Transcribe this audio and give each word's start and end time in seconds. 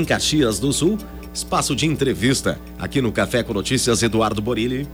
Em 0.00 0.04
Caxias 0.04 0.58
do 0.58 0.72
Sul, 0.72 0.96
espaço 1.34 1.76
de 1.76 1.84
entrevista, 1.84 2.58
aqui 2.78 3.02
no 3.02 3.12
Café 3.12 3.42
com 3.42 3.52
Notícias 3.52 4.02
Eduardo 4.02 4.40
Borilli. 4.40 4.88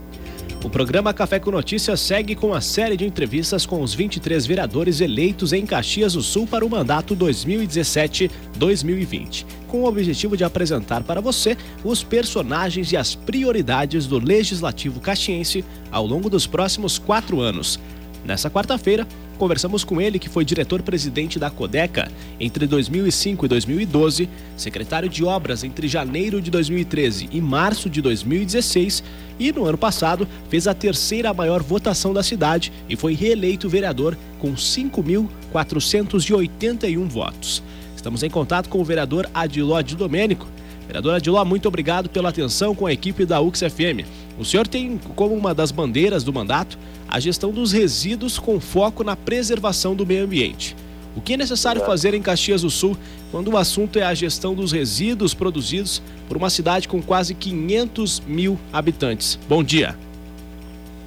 O 0.65 0.69
programa 0.69 1.13
Café 1.13 1.39
com 1.39 1.49
Notícias 1.49 2.01
segue 2.01 2.35
com 2.35 2.53
a 2.53 2.59
série 2.59 2.97
de 2.97 3.05
entrevistas 3.05 3.65
com 3.65 3.81
os 3.81 3.93
23 3.93 4.45
vereadores 4.45 4.99
eleitos 4.99 5.53
em 5.53 5.65
Caxias 5.65 6.11
do 6.11 6.21
Sul 6.21 6.45
para 6.45 6.65
o 6.65 6.69
mandato 6.69 7.15
2017-2020, 7.15 9.45
com 9.65 9.83
o 9.83 9.87
objetivo 9.87 10.35
de 10.35 10.43
apresentar 10.43 11.03
para 11.03 11.21
você 11.21 11.55
os 11.85 12.03
personagens 12.03 12.91
e 12.91 12.97
as 12.97 13.15
prioridades 13.15 14.07
do 14.07 14.19
Legislativo 14.19 14.99
Caxiense 14.99 15.63
ao 15.89 16.05
longo 16.05 16.29
dos 16.29 16.45
próximos 16.45 16.99
quatro 16.99 17.39
anos. 17.39 17.79
Nessa 18.25 18.49
quarta-feira, 18.49 19.07
conversamos 19.37 19.83
com 19.83 20.01
ele, 20.01 20.17
que 20.19 20.27
foi 20.27 20.43
diretor-presidente 20.43 21.39
da 21.39 21.49
Codeca 21.49 22.11
entre 22.39 22.67
2005 22.67 23.45
e 23.45 23.49
2012, 23.49 24.29
secretário 24.55 25.07
de 25.07 25.23
Obras 25.23 25.63
entre 25.63 25.87
janeiro 25.87 26.41
de 26.41 26.51
2013 26.51 27.29
e 27.31 27.39
março 27.39 27.89
de 27.89 28.01
2016 28.01 29.03
e, 29.39 29.51
no 29.51 29.65
ano 29.65 29.77
passado, 29.77 30.27
fez 30.49 30.67
a 30.67 30.73
terceira 30.73 31.31
maior 31.33 31.61
votação 31.61 32.13
da 32.13 32.23
cidade 32.23 32.71
e 32.89 32.95
foi 32.95 33.13
reeleito 33.13 33.69
vereador 33.69 34.17
com 34.39 34.53
5.481 34.53 37.07
votos. 37.07 37.61
Estamos 37.95 38.23
em 38.23 38.29
contato 38.29 38.69
com 38.69 38.79
o 38.79 38.85
vereador 38.85 39.29
Adiló 39.33 39.81
de 39.81 39.95
Domênico. 39.95 40.47
Vereador 40.85 41.15
Adiló, 41.15 41.43
muito 41.43 41.67
obrigado 41.67 42.09
pela 42.09 42.29
atenção 42.29 42.73
com 42.73 42.85
a 42.85 42.93
equipe 42.93 43.25
da 43.25 43.41
UXFM. 43.41 44.05
O 44.37 44.45
senhor 44.45 44.67
tem 44.67 44.99
como 45.15 45.33
uma 45.33 45.53
das 45.53 45.71
bandeiras 45.71 46.23
do 46.23 46.31
mandato 46.31 46.77
a 47.07 47.19
gestão 47.19 47.51
dos 47.51 47.71
resíduos 47.71 48.37
com 48.37 48.59
foco 48.59 49.03
na 49.03 49.15
preservação 49.15 49.95
do 49.95 50.05
meio 50.05 50.25
ambiente. 50.25 50.75
O 51.15 51.21
que 51.21 51.33
é 51.33 51.37
necessário 51.37 51.83
fazer 51.83 52.13
em 52.13 52.21
Caxias 52.21 52.61
do 52.61 52.69
Sul 52.69 52.95
quando 53.31 53.47
o 53.47 53.57
assunto 53.57 53.97
é 53.97 54.03
a 54.03 54.13
gestão 54.13 54.53
dos 54.53 54.71
resíduos 54.71 55.33
produzidos 55.33 56.01
por 56.27 56.37
uma 56.37 56.49
cidade 56.49 56.87
com 56.87 57.01
quase 57.01 57.33
500 57.33 58.19
mil 58.27 58.59
habitantes? 58.71 59.39
Bom 59.49 59.63
dia. 59.63 59.97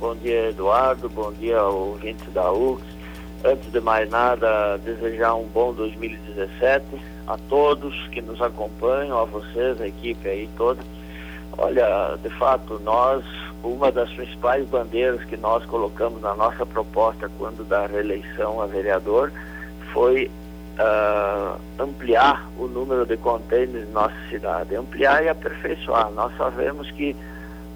Bom 0.01 0.17
dia, 0.17 0.49
Eduardo. 0.49 1.09
Bom 1.09 1.33
dia, 1.33 1.63
ouvintes 1.63 2.27
da 2.33 2.51
UX. 2.51 2.83
Antes 3.45 3.71
de 3.71 3.81
mais 3.81 4.11
nada, 4.11 4.79
desejar 4.79 5.35
um 5.35 5.47
bom 5.47 5.73
2017 5.73 6.85
a 7.29 7.39
todos 7.49 7.95
que 8.09 8.21
nos 8.21 8.43
acompanham, 8.43 9.17
a 9.17 9.25
vocês, 9.25 9.81
a 9.81 9.87
equipe 9.87 10.29
aí 10.29 10.49
toda. 10.57 10.83
Olha, 11.59 12.17
de 12.23 12.31
fato, 12.31 12.81
nós 12.83 13.25
uma 13.63 13.93
das 13.93 14.11
principais 14.11 14.67
bandeiras 14.67 15.23
que 15.25 15.37
nós 15.37 15.65
colocamos 15.67 16.21
na 16.23 16.35
nossa 16.35 16.65
proposta 16.65 17.31
quando 17.39 17.63
da 17.65 17.87
reeleição 17.87 18.61
a 18.61 18.67
vereador 18.67 19.31
foi 19.93 20.31
uh, 20.79 21.61
ampliar 21.79 22.49
o 22.59 22.67
número 22.67 23.05
de 23.05 23.17
contêineres 23.17 23.89
em 23.89 23.93
nossa 23.93 24.17
cidade, 24.31 24.75
ampliar 24.75 25.23
e 25.25 25.29
aperfeiçoar. 25.29 26.11
Nós 26.13 26.35
sabemos 26.37 26.91
que 26.93 27.15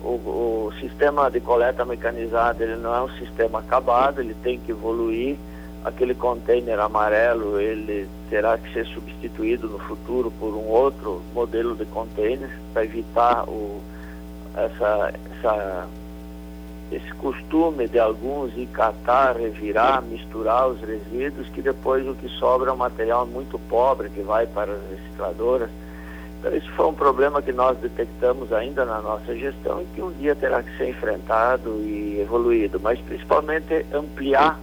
o, 0.02 0.68
o 0.68 0.72
sistema 0.80 1.30
de 1.30 1.40
coleta 1.40 1.84
mecanizada 1.84 2.62
ele 2.62 2.76
não 2.76 2.94
é 2.94 3.02
um 3.02 3.10
sistema 3.18 3.58
acabado, 3.58 4.20
ele 4.20 4.34
tem 4.42 4.58
que 4.58 4.72
evoluir. 4.72 5.36
Aquele 5.84 6.14
container 6.14 6.80
amarelo 6.80 7.60
ele 7.60 8.08
terá 8.30 8.56
que 8.56 8.72
ser 8.72 8.86
substituído 8.86 9.68
no 9.68 9.78
futuro 9.78 10.32
por 10.40 10.54
um 10.54 10.66
outro 10.66 11.20
modelo 11.34 11.76
de 11.76 11.84
container 11.84 12.50
para 12.72 12.84
evitar 12.84 13.44
o 13.48 13.80
essa, 14.56 15.12
essa, 15.38 15.86
esse 16.92 17.12
costume 17.14 17.88
de 17.88 17.98
alguns 17.98 18.56
ir 18.56 18.66
catar, 18.66 19.36
revirar, 19.36 20.02
misturar 20.02 20.68
os 20.68 20.80
resíduos, 20.80 21.48
que 21.48 21.60
depois 21.60 22.06
o 22.06 22.14
que 22.14 22.28
sobra 22.28 22.70
é 22.70 22.72
um 22.72 22.76
material 22.76 23.26
muito 23.26 23.58
pobre 23.68 24.08
que 24.10 24.22
vai 24.22 24.46
para 24.46 24.72
as 24.72 24.80
recicladoras. 24.90 25.70
Então, 26.38 26.54
isso 26.54 26.70
foi 26.72 26.86
um 26.86 26.94
problema 26.94 27.42
que 27.42 27.52
nós 27.52 27.76
detectamos 27.78 28.52
ainda 28.52 28.84
na 28.84 29.00
nossa 29.00 29.34
gestão 29.34 29.82
e 29.82 29.86
que 29.94 30.02
um 30.02 30.12
dia 30.12 30.34
terá 30.34 30.62
que 30.62 30.76
ser 30.76 30.90
enfrentado 30.90 31.70
e 31.80 32.20
evoluído, 32.20 32.78
mas 32.80 33.00
principalmente 33.00 33.84
ampliar 33.92 34.58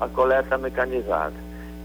a 0.00 0.08
coleta 0.08 0.56
mecanizada. 0.56 1.34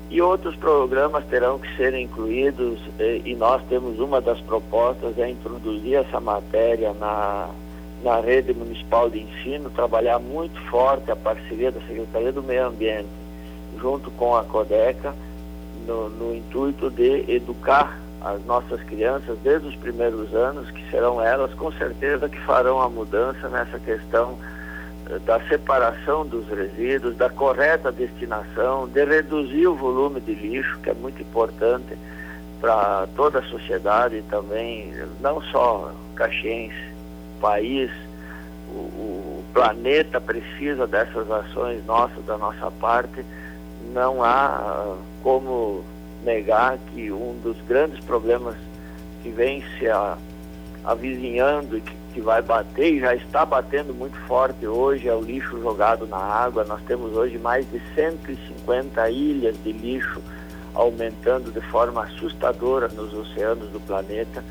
E 0.10 0.22
outros 0.22 0.56
programas 0.56 1.26
terão 1.26 1.60
que 1.60 1.76
ser 1.76 1.94
incluídos 1.94 2.80
e, 3.00 3.22
e 3.26 3.36
nós 3.36 3.62
temos 3.68 4.00
uma 4.00 4.22
das 4.22 4.40
propostas 4.42 5.18
é 5.18 5.30
introduzir 5.30 5.96
essa 5.96 6.20
matéria 6.20 6.94
na, 6.94 7.50
na 8.04 8.20
rede 8.20 8.54
municipal 8.54 9.10
de 9.10 9.22
ensino, 9.22 9.70
trabalhar 9.72 10.20
muito 10.20 10.60
forte 10.70 11.12
a 11.12 11.16
parceria 11.16 11.72
da 11.72 11.82
Secretaria 11.82 12.32
do 12.32 12.44
Meio 12.44 12.68
Ambiente 12.68 13.10
junto 13.80 14.10
com 14.12 14.36
a 14.36 14.44
CODECA 14.44 15.14
no, 15.88 16.10
no 16.10 16.36
intuito 16.36 16.90
de 16.90 17.26
educar 17.30 18.00
as 18.22 18.44
nossas 18.46 18.82
crianças 18.84 19.38
desde 19.44 19.68
os 19.68 19.76
primeiros 19.76 20.34
anos, 20.34 20.70
que 20.72 20.90
serão 20.90 21.22
elas 21.22 21.54
com 21.54 21.72
certeza 21.72 22.28
que 22.28 22.40
farão 22.42 22.82
a 22.82 22.90
mudança 22.90 23.48
nessa 23.50 23.78
questão 23.80 24.38
da 25.26 25.40
separação 25.48 26.26
dos 26.26 26.48
resíduos, 26.48 27.16
da 27.16 27.30
correta 27.30 27.92
destinação, 27.92 28.88
de 28.88 29.06
reduzir 29.06 29.68
o 29.68 29.76
volume 29.76 30.20
de 30.20 30.34
lixo, 30.34 30.80
que 30.80 30.90
é 30.90 30.94
muito 30.94 31.22
importante 31.22 31.96
para 32.60 33.08
toda 33.16 33.40
a 33.40 33.44
sociedade 33.44 34.24
também, 34.30 34.92
não 35.22 35.42
só 35.42 35.92
caxiense, 36.16 36.96
país, 37.40 37.92
o, 38.70 38.80
o, 38.80 39.44
planeta 39.54 40.20
precisa 40.20 40.88
dessas 40.88 41.30
ações 41.30 41.86
nossas, 41.86 42.26
da 42.26 42.38
nossa 42.38 42.72
parte. 42.72 43.24
Não 43.94 44.24
há 44.24 44.98
como 45.22 45.84
negar 46.24 46.78
que 46.92 47.12
um 47.12 47.40
dos 47.44 47.56
grandes 47.68 48.04
problemas 48.04 48.56
que 49.22 49.30
vem 49.30 49.64
se 49.78 49.86
avizinhando 50.84 51.78
e 51.78 51.82
que 51.82 51.96
que 52.16 52.22
vai 52.22 52.42
bater 52.42 52.94
e 52.94 53.00
já 53.02 53.14
está 53.14 53.46
batendo 53.46 53.94
muito 53.94 54.18
forte 54.22 54.66
hoje 54.66 55.06
é 55.06 55.14
o 55.14 55.20
lixo 55.20 55.62
jogado 55.62 56.08
na 56.08 56.16
água. 56.16 56.64
Nós 56.64 56.82
temos 56.84 57.14
hoje 57.14 57.38
mais 57.38 57.70
de 57.70 57.82
150 57.94 59.10
ilhas 59.10 59.62
de 59.62 59.74
lixo 59.74 60.22
aumentando 60.74 61.52
de 61.52 61.60
forma 61.70 62.06
assustadora 62.06 62.88
nos 62.88 63.14
oceanos 63.14 63.70
do 63.70 63.82
planeta. 63.82 64.42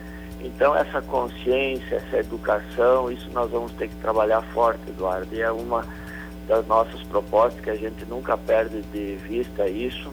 Então 0.43 0.77
essa 0.77 1.01
consciência, 1.01 1.97
essa 1.97 2.19
educação, 2.19 3.11
isso 3.11 3.31
nós 3.33 3.51
vamos 3.51 3.73
ter 3.73 3.89
que 3.89 3.97
trabalhar 3.97 4.43
forte, 4.53 4.83
Eduardo. 4.87 5.35
E 5.35 5.41
é 5.41 5.51
uma 5.51 5.87
das 6.47 6.67
nossas 6.67 7.01
propostas 7.05 7.65
que 7.65 7.71
a 7.71 7.77
gente 7.77 8.05
nunca 8.05 8.37
perde 8.37 8.83
de 8.93 9.17
vista 9.27 9.67
isso 9.67 10.13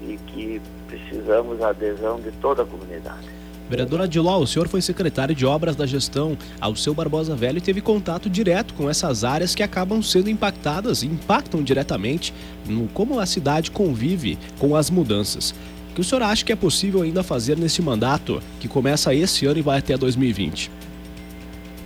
e 0.00 0.16
que 0.28 0.62
precisamos 0.86 1.60
a 1.60 1.70
adesão 1.70 2.20
de 2.20 2.30
toda 2.30 2.62
a 2.62 2.66
comunidade. 2.66 3.43
Vereador 3.68 4.02
Adiló, 4.02 4.38
o 4.38 4.46
senhor 4.46 4.68
foi 4.68 4.82
secretário 4.82 5.34
de 5.34 5.46
obras 5.46 5.74
da 5.74 5.86
gestão 5.86 6.36
ao 6.60 6.76
seu 6.76 6.92
Barbosa 6.92 7.34
Velho 7.34 7.58
e 7.58 7.62
teve 7.62 7.80
contato 7.80 8.28
direto 8.28 8.74
com 8.74 8.90
essas 8.90 9.24
áreas 9.24 9.54
que 9.54 9.62
acabam 9.62 10.02
sendo 10.02 10.28
impactadas 10.28 11.02
e 11.02 11.06
impactam 11.06 11.62
diretamente 11.62 12.34
no 12.66 12.86
como 12.88 13.18
a 13.18 13.26
cidade 13.26 13.70
convive 13.70 14.38
com 14.58 14.76
as 14.76 14.90
mudanças. 14.90 15.54
O 15.90 15.94
que 15.94 16.00
o 16.00 16.04
senhor 16.04 16.22
acha 16.22 16.44
que 16.44 16.52
é 16.52 16.56
possível 16.56 17.02
ainda 17.02 17.22
fazer 17.22 17.56
nesse 17.56 17.80
mandato 17.80 18.42
que 18.60 18.68
começa 18.68 19.14
esse 19.14 19.46
ano 19.46 19.58
e 19.58 19.62
vai 19.62 19.78
até 19.78 19.96
2020? 19.96 20.70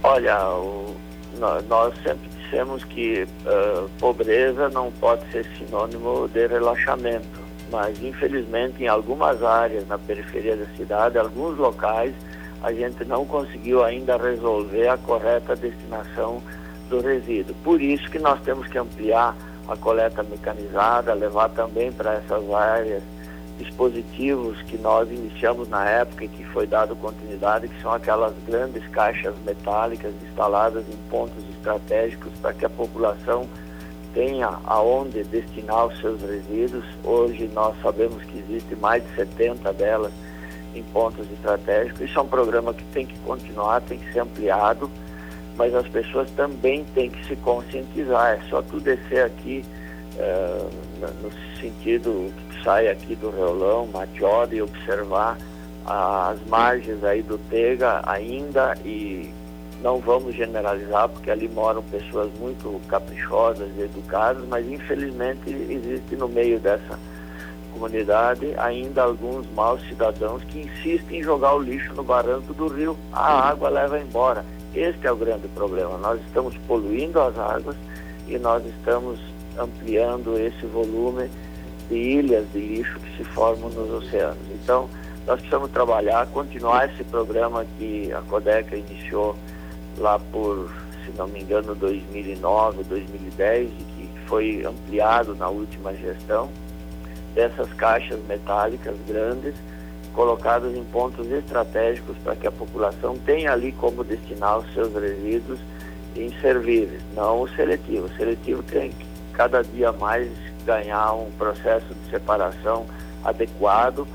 Olha, 0.03 0.49
o, 0.49 0.97
nós 1.69 1.95
sempre 2.03 2.29
dissemos 2.41 2.83
que 2.85 3.23
uh, 3.23 3.89
pobreza 3.99 4.69
não 4.71 4.91
pode 4.93 5.31
ser 5.31 5.47
sinônimo 5.57 6.29
de 6.29 6.47
relaxamento 6.47 7.48
mas 7.71 8.03
infelizmente 8.03 8.83
em 8.83 8.89
algumas 8.89 9.43
áreas 9.43 9.87
na 9.87 9.99
periferia 9.99 10.57
da 10.57 10.67
cidade, 10.77 11.19
alguns 11.19 11.59
locais, 11.59 12.15
a 12.63 12.73
gente 12.73 13.05
não 13.05 13.25
conseguiu 13.25 13.85
ainda 13.85 14.17
resolver 14.17 14.89
a 14.89 14.97
correta 14.97 15.55
destinação 15.55 16.43
do 16.89 17.01
resíduo. 17.01 17.55
Por 17.63 17.81
isso 17.81 18.11
que 18.11 18.19
nós 18.19 18.41
temos 18.41 18.67
que 18.69 18.79
ampliar 18.79 19.37
a 19.69 19.77
coleta 19.77 20.23
mecanizada, 20.23 21.13
levar 21.15 21.51
também 21.51 21.93
para 21.93 22.15
essas 22.15 22.51
áreas 22.51 23.03
dispositivos 23.59 24.61
que 24.63 24.79
nós 24.79 25.11
iniciamos 25.11 25.69
na 25.69 25.89
época 25.89 26.25
e 26.25 26.29
que 26.29 26.45
foi 26.45 26.67
dado 26.67 26.97
continuidade, 26.97 27.69
que 27.69 27.83
são 27.83 27.93
aquelas 27.93 28.33
grandes 28.47 28.87
caixas 28.89 29.35
metálicas 29.45 30.13
instaladas 30.23 30.85
em 30.89 30.97
pontos 31.11 31.45
estratégicos 31.51 32.33
para 32.41 32.55
que 32.55 32.65
a 32.65 32.71
população 32.71 33.47
tenha 34.19 34.59
aonde 34.67 35.23
destinar 35.23 35.87
os 35.87 36.01
seus 36.01 36.21
resíduos. 36.21 36.85
Hoje 37.05 37.49
nós 37.55 37.81
sabemos 37.81 38.21
que 38.25 38.39
existe 38.41 38.75
mais 38.75 39.01
de 39.05 39.15
70 39.15 39.73
delas 39.75 40.13
em 40.75 40.83
pontos 40.83 41.25
estratégicos. 41.31 42.01
Isso 42.01 42.19
é 42.19 42.23
um 42.23 42.27
programa 42.27 42.75
que 42.75 42.83
tem 42.87 43.07
que 43.07 43.17
continuar, 43.21 43.81
tem 43.83 43.97
que 43.97 44.13
ser 44.13 44.19
ampliado, 44.19 44.91
mas 45.57 45.73
as 45.73 45.87
pessoas 45.87 46.29
também 46.33 46.85
têm 46.97 47.11
que 47.11 47.29
se 47.29 47.37
conscientizar. 47.37 48.41
É 48.41 48.49
só 48.51 48.61
tu 48.61 48.81
descer 48.81 49.25
aqui 49.25 49.65
é, 50.19 50.67
no 51.23 51.31
sentido 51.61 52.33
que 52.51 52.65
sai 52.65 52.89
aqui 52.89 53.15
do 53.15 53.31
Reolão, 53.31 53.87
Matiota 53.87 54.53
e 54.53 54.61
observar 54.61 55.39
as 55.87 56.45
margens 56.49 57.05
aí 57.05 57.23
do 57.23 57.39
Tega 57.39 58.03
ainda 58.05 58.77
e 58.85 59.33
não 59.83 59.99
vamos 59.99 60.35
generalizar, 60.35 61.09
porque 61.09 61.31
ali 61.31 61.49
moram 61.49 61.83
pessoas 61.85 62.31
muito 62.39 62.81
caprichosas 62.89 63.69
e 63.77 63.83
educadas, 63.83 64.45
mas 64.49 64.67
infelizmente 64.67 65.49
existe 65.49 66.17
no 66.17 66.29
meio 66.29 66.59
dessa, 66.59 66.99
comunidade 67.79 68.55
ainda 68.59 69.05
alguns 69.05 69.49
maus 69.53 69.81
cidadãos 69.89 70.43
que 70.45 70.61
insistem 70.61 71.21
em 71.21 71.23
jogar 71.23 71.55
o 71.55 71.63
lixo 71.63 71.95
no 71.95 72.03
barranco 72.03 72.53
do 72.53 72.67
rio. 72.67 72.97
A 73.13 73.51
água 73.51 73.69
leva 73.69 74.01
embora. 74.01 74.45
Este 74.75 75.07
é 75.07 75.13
o 75.13 75.17
grande 75.17 75.47
problema. 75.49 75.97
Nós 75.99 76.21
estamos 76.27 76.57
poluindo 76.67 77.21
as 77.21 77.39
águas 77.39 77.77
e 78.27 78.37
nós 78.39 78.65
estamos 78.67 79.21
ampliando 79.57 80.39
esse 80.39 80.67
volume 80.67 81.31
de 81.89 81.97
ilhas 81.97 82.45
de 82.53 82.59
lixo 82.59 82.99
que 82.99 83.17
se 83.17 83.25
formam 83.25 83.71
nos 83.71 84.05
oceanos. 84.05 84.39
Então, 84.51 84.91
nós 85.27 85.39
precisamos 85.39 85.71
trabalhar, 85.71 86.27
continuar 86.27 86.91
esse 86.91 87.05
programa 87.05 87.65
que 87.79 88.13
a 88.13 88.21
Codeca 88.23 88.77
iniciou 88.77 89.37
lá 89.99 90.19
por, 90.19 90.71
se 91.05 91.13
não 91.17 91.27
me 91.29 91.41
engano, 91.41 91.75
2009, 91.75 92.85
2010 92.85 93.69
e 93.69 93.85
que 93.85 94.09
foi 94.27 94.65
ampliado 94.65 95.35
na 95.35 95.49
última 95.49 95.95
gestão, 95.95 96.51
dessas 97.35 97.73
caixas 97.75 98.19
metálicas 98.27 98.97
grandes 99.07 99.55
colocadas 100.15 100.75
em 100.75 100.83
pontos 100.85 101.31
estratégicos 101.31 102.17
para 102.25 102.35
que 102.35 102.47
a 102.47 102.51
população 102.51 103.17
tenha 103.19 103.53
ali 103.53 103.73
como 103.73 104.03
destinar 104.03 104.59
os 104.59 104.75
seus 104.75 104.93
resíduos 104.93 105.61
inservíveis, 106.17 107.01
não 107.15 107.43
o 107.43 107.49
seletivo. 107.51 108.07
O 108.07 108.17
seletivo 108.17 108.63
tem 108.65 108.91
que 108.91 109.07
cada 109.33 109.63
dia 109.63 109.93
mais 109.93 110.29
ganhar 110.65 111.13
um 111.13 111.31
processo 111.39 111.87
de 111.95 112.11
separação 112.11 112.87
adequado 113.25 114.07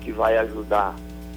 que 0.00 0.10
vai 0.10 0.38
ajudar 0.38 0.94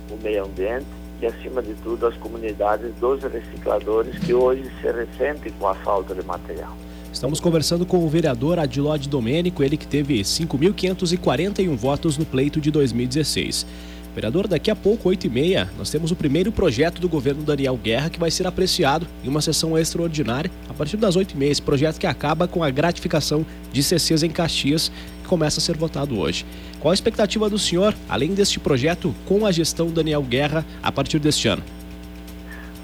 o 0.09 0.15
meio 0.23 0.45
ambiente 0.45 0.87
e, 1.25 1.27
acima 1.27 1.61
de 1.61 1.73
tudo, 1.75 2.05
as 2.05 2.15
comunidades 2.17 2.93
dos 2.99 3.21
recicladores 3.23 4.17
que 4.19 4.33
hoje 4.33 4.63
se 4.81 4.91
ressentem 4.91 5.51
com 5.59 5.67
a 5.67 5.75
falta 5.75 6.13
de 6.13 6.23
material. 6.23 6.75
Estamos 7.11 7.39
conversando 7.39 7.85
com 7.85 8.05
o 8.05 8.09
vereador 8.09 8.59
Adilode 8.59 9.09
Domênico, 9.09 9.63
ele 9.63 9.77
que 9.77 9.87
teve 9.87 10.21
5.541 10.21 11.75
votos 11.75 12.17
no 12.17 12.25
pleito 12.25 12.59
de 12.59 12.69
2016. 12.69 13.65
Vereador, 14.13 14.47
daqui 14.47 14.71
a 14.71 14.75
pouco, 14.75 15.09
8 15.09 15.27
e 15.27 15.29
meia, 15.29 15.69
nós 15.77 15.89
temos 15.89 16.09
o 16.09 16.15
primeiro 16.15 16.49
projeto 16.49 17.01
do 17.01 17.09
governo 17.09 17.43
Daniel 17.43 17.75
Guerra 17.75 18.09
que 18.09 18.19
vai 18.19 18.31
ser 18.31 18.47
apreciado 18.47 19.05
em 19.23 19.27
uma 19.27 19.41
sessão 19.41 19.77
extraordinária 19.77 20.49
a 20.69 20.73
partir 20.73 20.95
das 20.95 21.17
8 21.17 21.33
e 21.33 21.37
meia. 21.37 21.51
Esse 21.51 21.61
projeto 21.61 21.99
que 21.99 22.07
acaba 22.07 22.47
com 22.47 22.63
a 22.63 22.69
gratificação 22.69 23.45
de 23.73 23.83
CCs 23.83 24.23
em 24.23 24.29
Caxias, 24.29 24.89
que 25.25 25.29
começa 25.29 25.59
a 25.59 25.61
ser 25.61 25.75
votado 25.75 26.17
hoje. 26.17 26.45
Qual 26.79 26.91
a 26.91 26.93
expectativa 26.93 27.49
do 27.49 27.57
senhor, 27.57 27.93
além 28.07 28.33
deste 28.33 28.59
projeto, 28.59 29.13
com 29.25 29.45
a 29.45 29.51
gestão 29.51 29.87
Daniel 29.87 30.21
Guerra 30.21 30.63
a 30.81 30.91
partir 30.91 31.19
deste 31.19 31.47
ano? 31.47 31.63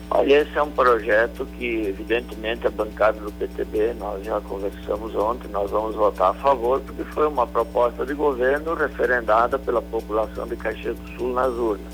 Olha, 0.09 0.41
esse 0.41 0.57
é 0.57 0.61
um 0.61 0.71
projeto 0.71 1.47
que, 1.57 1.87
evidentemente, 1.87 2.67
a 2.67 2.69
bancada 2.69 3.17
do 3.21 3.31
PTB, 3.31 3.93
nós 3.97 4.25
já 4.25 4.41
conversamos 4.41 5.15
ontem, 5.15 5.47
nós 5.49 5.71
vamos 5.71 5.95
votar 5.95 6.31
a 6.31 6.33
favor, 6.33 6.81
porque 6.81 7.03
foi 7.05 7.27
uma 7.27 7.47
proposta 7.47 8.05
de 8.05 8.13
governo 8.13 8.73
referendada 8.73 9.57
pela 9.57 9.81
população 9.81 10.45
de 10.47 10.57
Caxias 10.57 10.97
do 10.97 11.17
Sul 11.17 11.33
nas 11.33 11.53
urnas. 11.53 11.93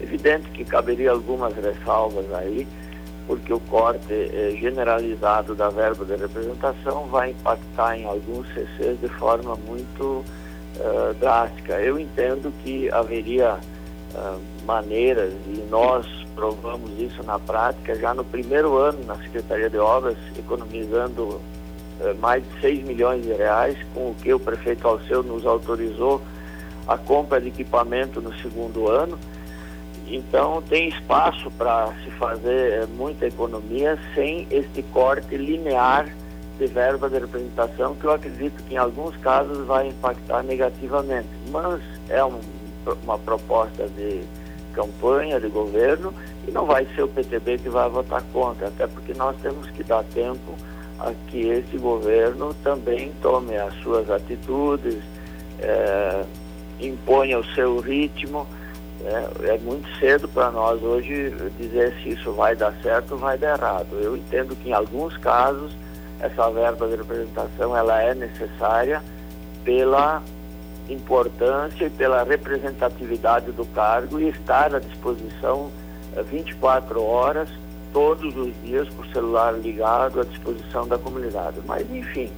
Evidente 0.00 0.50
que 0.50 0.64
caberia 0.64 1.10
algumas 1.10 1.52
ressalvas 1.56 2.32
aí, 2.32 2.68
porque 3.26 3.52
o 3.52 3.60
corte 3.60 4.12
eh, 4.12 4.56
generalizado 4.60 5.54
da 5.54 5.68
verba 5.68 6.04
de 6.04 6.16
representação 6.16 7.06
vai 7.06 7.30
impactar 7.30 7.96
em 7.96 8.04
alguns 8.04 8.46
CCs 8.48 9.00
de 9.00 9.08
forma 9.08 9.56
muito 9.56 10.02
uh, 10.04 11.14
drástica. 11.20 11.80
Eu 11.80 11.98
entendo 11.98 12.52
que 12.62 12.90
haveria 12.90 13.58
uh, 14.14 14.40
maneiras, 14.64 15.32
e 15.46 15.64
nós 15.70 16.06
provamos 16.34 16.90
isso 17.00 17.22
na 17.22 17.38
prática 17.38 17.94
já 17.94 18.14
no 18.14 18.24
primeiro 18.24 18.76
ano 18.76 19.04
na 19.04 19.16
Secretaria 19.16 19.70
de 19.70 19.78
Obras, 19.78 20.16
economizando 20.38 21.40
eh, 22.00 22.14
mais 22.14 22.42
de 22.42 22.60
6 22.60 22.84
milhões 22.84 23.22
de 23.22 23.32
reais, 23.32 23.76
com 23.94 24.10
o 24.10 24.14
que 24.14 24.32
o 24.32 24.40
prefeito 24.40 24.86
Alceu 24.86 25.22
nos 25.22 25.46
autorizou 25.46 26.20
a 26.86 26.96
compra 26.96 27.40
de 27.40 27.48
equipamento 27.48 28.20
no 28.20 28.34
segundo 28.38 28.88
ano. 28.88 29.18
Então 30.12 30.60
tem 30.68 30.90
espaço 30.90 31.50
para 31.52 31.90
se 32.04 32.10
fazer 32.12 32.82
eh, 32.82 32.86
muita 32.98 33.26
economia 33.26 33.98
sem 34.14 34.46
este 34.50 34.82
corte 34.92 35.34
linear 35.38 36.06
de 36.58 36.66
verba 36.66 37.08
de 37.08 37.18
representação, 37.18 37.94
que 37.94 38.04
eu 38.04 38.12
acredito 38.12 38.62
que 38.64 38.74
em 38.74 38.76
alguns 38.76 39.16
casos 39.16 39.66
vai 39.66 39.88
impactar 39.88 40.42
negativamente. 40.42 41.28
Mas 41.50 41.80
é 42.10 42.22
um, 42.22 42.38
uma 43.02 43.18
proposta 43.18 43.88
de 43.88 44.20
campanha 44.74 45.40
de 45.40 45.48
governo 45.48 46.12
e 46.46 46.50
não 46.50 46.66
vai 46.66 46.86
ser 46.94 47.04
o 47.04 47.08
PTB 47.08 47.58
que 47.58 47.70
vai 47.70 47.88
votar 47.88 48.22
contra, 48.34 48.68
até 48.68 48.86
porque 48.86 49.14
nós 49.14 49.34
temos 49.40 49.70
que 49.70 49.82
dar 49.82 50.04
tempo 50.04 50.54
a 50.98 51.12
que 51.28 51.48
esse 51.48 51.78
governo 51.78 52.54
também 52.62 53.12
tome 53.22 53.56
as 53.56 53.74
suas 53.82 54.10
atitudes, 54.10 54.98
é, 55.58 56.22
imponha 56.80 57.38
o 57.38 57.44
seu 57.54 57.80
ritmo. 57.80 58.46
É, 59.04 59.54
é 59.54 59.58
muito 59.58 59.88
cedo 59.98 60.28
para 60.28 60.50
nós 60.50 60.82
hoje 60.82 61.34
dizer 61.58 61.94
se 62.02 62.10
isso 62.10 62.32
vai 62.32 62.54
dar 62.54 62.72
certo 62.82 63.12
ou 63.12 63.18
vai 63.18 63.36
dar 63.36 63.58
errado. 63.58 63.98
Eu 64.00 64.16
entendo 64.16 64.56
que 64.56 64.68
em 64.68 64.72
alguns 64.72 65.16
casos 65.18 65.72
essa 66.20 66.48
verba 66.50 66.86
de 66.86 66.96
representação 66.96 67.76
ela 67.76 68.00
é 68.00 68.14
necessária 68.14 69.02
pela 69.64 70.22
importância 70.88 71.86
e 71.86 71.90
pela 71.90 72.22
representatividade 72.22 73.50
do 73.52 73.64
cargo 73.66 74.20
e 74.20 74.28
estar 74.28 74.74
à 74.74 74.78
disposição 74.78 75.70
24 76.30 76.98
eh, 76.98 77.02
horas, 77.02 77.48
todos 77.92 78.36
os 78.36 78.52
dias, 78.62 78.88
com 78.90 79.02
o 79.02 79.12
celular 79.12 79.52
ligado 79.52 80.20
à 80.20 80.24
disposição 80.24 80.86
da 80.86 80.98
comunidade. 80.98 81.60
Mas, 81.66 81.90
enfim, 81.90 82.30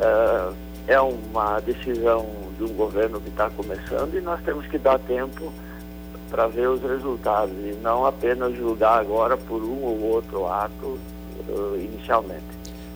uh, 0.00 0.54
é 0.86 1.00
uma 1.00 1.60
decisão 1.60 2.26
de 2.56 2.64
um 2.64 2.74
governo 2.74 3.20
que 3.20 3.28
está 3.28 3.50
começando 3.50 4.14
e 4.14 4.20
nós 4.20 4.40
temos 4.42 4.66
que 4.66 4.78
dar 4.78 4.98
tempo 5.00 5.52
para 6.36 6.48
ver 6.48 6.68
os 6.68 6.82
resultados 6.82 7.54
e 7.64 7.74
não 7.82 8.04
apenas 8.04 8.54
julgar 8.54 9.00
agora 9.00 9.38
por 9.38 9.62
um 9.62 9.82
ou 9.82 10.02
outro 10.02 10.46
ato 10.46 10.98
uh, 11.48 11.76
inicialmente. 11.76 12.44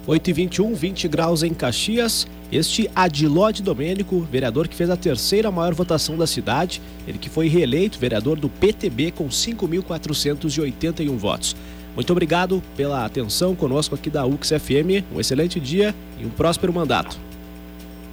8 0.07 0.29
e 0.29 0.33
21, 0.35 0.75
20 0.75 1.09
graus 1.09 1.43
em 1.43 1.55
Caxias. 1.55 2.29
Este 2.53 2.91
Adilode 2.95 3.63
Domênico, 3.63 4.21
vereador 4.21 4.69
que 4.69 4.77
fez 4.77 4.91
a 4.91 4.97
terceira 4.97 5.51
maior 5.51 5.73
votação 5.73 6.19
da 6.19 6.27
cidade, 6.27 6.83
ele 7.09 7.17
que 7.17 7.31
foi 7.31 7.49
reeleito 7.49 7.99
vereador 7.99 8.39
do 8.39 8.51
PTB 8.51 9.13
com 9.13 9.29
5.481 9.29 11.17
votos. 11.17 11.57
Muito 11.95 12.13
obrigado 12.13 12.63
pela 12.77 13.07
atenção 13.07 13.55
conosco 13.55 13.95
aqui 13.95 14.11
da 14.11 14.27
UXFM. 14.27 15.03
Um 15.15 15.19
excelente 15.19 15.59
dia 15.59 15.95
e 16.19 16.27
um 16.27 16.31
próspero 16.31 16.75
mandato. 16.75 17.19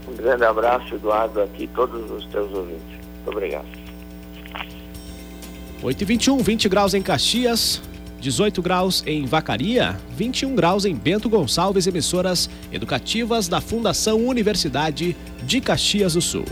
Um 0.07 0.15
grande 0.15 0.45
abraço, 0.45 0.95
Eduardo, 0.95 1.41
aqui 1.41 1.67
todos 1.75 2.09
os 2.11 2.25
teus 2.27 2.49
ouvintes. 2.53 2.95
Muito 3.25 3.29
obrigado. 3.29 3.87
8 5.81 6.01
e 6.01 6.05
21, 6.05 6.37
20 6.39 6.69
graus 6.69 6.93
em 6.93 7.01
Caxias. 7.01 7.81
18 8.19 8.63
graus 8.63 9.03
em 9.05 9.25
Vacaria, 9.25 9.95
21 10.17 10.55
graus 10.55 10.85
em 10.85 10.95
Bento 10.95 11.29
Gonçalves, 11.29 11.85
emissoras 11.85 12.49
educativas 12.71 13.47
da 13.47 13.61
Fundação 13.61 14.25
Universidade 14.25 15.15
de 15.43 15.61
Caxias 15.61 16.13
do 16.13 16.21
Sul. 16.21 16.45